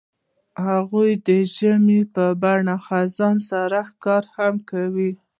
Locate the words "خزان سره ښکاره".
2.85-4.29